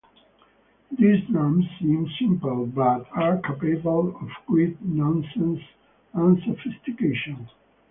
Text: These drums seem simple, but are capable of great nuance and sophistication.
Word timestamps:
These 0.97 1.25
drums 1.27 1.63
seem 1.77 2.09
simple, 2.17 2.65
but 2.65 3.05
are 3.11 3.37
capable 3.37 4.15
of 4.17 4.29
great 4.47 4.81
nuance 4.81 5.27
and 5.35 6.41
sophistication. 6.43 7.47